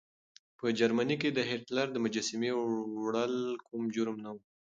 په 0.57 0.65
جرمني 0.79 1.15
کې 1.21 1.29
د 1.33 1.39
هېټلر 1.51 1.87
د 1.91 1.97
مجسمې 2.05 2.51
وړل 3.03 3.35
کوم 3.67 3.81
جرم 3.95 4.17
نه 4.25 4.31
و. 4.33 4.37